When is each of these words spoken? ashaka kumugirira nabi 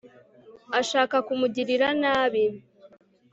ashaka 0.79 1.15
kumugirira 1.25 1.87
nabi 2.01 2.43